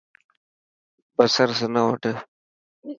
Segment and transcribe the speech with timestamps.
[1.15, 2.03] بصر سنو وڌ.